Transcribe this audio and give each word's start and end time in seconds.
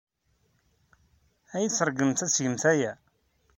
Ad 1.53 1.59
iyi-tṛeggmemt 1.61 2.25
ad 2.25 2.29
tgemt 2.31 2.63
aya? 2.71 2.93